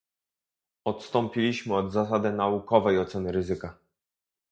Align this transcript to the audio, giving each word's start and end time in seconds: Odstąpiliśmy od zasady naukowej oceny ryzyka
Odstąpiliśmy 0.85 1.75
od 1.75 1.91
zasady 1.91 2.31
naukowej 2.31 2.99
oceny 2.99 3.31
ryzyka 3.31 3.77